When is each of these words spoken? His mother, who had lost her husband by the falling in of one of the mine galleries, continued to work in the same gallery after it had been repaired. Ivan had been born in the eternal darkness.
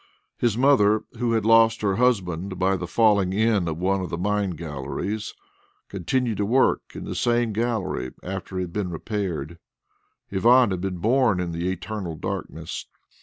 His 0.39 0.57
mother, 0.57 1.03
who 1.19 1.33
had 1.33 1.45
lost 1.45 1.81
her 1.83 1.97
husband 1.97 2.57
by 2.57 2.75
the 2.75 2.87
falling 2.87 3.33
in 3.33 3.67
of 3.67 3.77
one 3.77 4.01
of 4.01 4.09
the 4.09 4.17
mine 4.17 4.49
galleries, 4.55 5.35
continued 5.89 6.37
to 6.37 6.43
work 6.47 6.81
in 6.95 7.03
the 7.03 7.13
same 7.13 7.53
gallery 7.53 8.09
after 8.23 8.57
it 8.57 8.61
had 8.61 8.73
been 8.73 8.89
repaired. 8.89 9.59
Ivan 10.31 10.71
had 10.71 10.81
been 10.81 10.97
born 10.97 11.39
in 11.39 11.51
the 11.51 11.71
eternal 11.71 12.15
darkness. 12.15 12.87